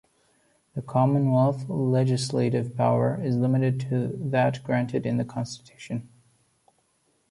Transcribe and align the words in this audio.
The 0.73 0.81
Commonwealth 0.81 1.69
legislative 1.69 2.75
power 2.75 3.21
is 3.23 3.35
limited 3.35 3.79
to 3.81 4.07
that 4.31 4.63
granted 4.63 5.05
in 5.05 5.17
the 5.17 5.25
Constitution. 5.25 6.09